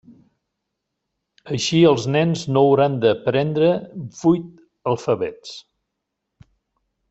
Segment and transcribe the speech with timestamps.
[1.55, 3.69] Així els nens no hauran d'aprendre
[4.25, 4.51] vuit
[4.95, 5.57] alfabets.